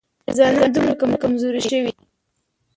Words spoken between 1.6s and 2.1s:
شوي